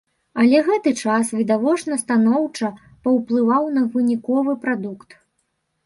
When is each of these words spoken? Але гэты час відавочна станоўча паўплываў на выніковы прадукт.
Але 0.43 0.61
гэты 0.67 0.93
час 1.01 1.25
відавочна 1.41 1.99
станоўча 2.03 2.73
паўплываў 3.03 3.71
на 3.79 3.87
выніковы 3.95 4.61
прадукт. 4.67 5.09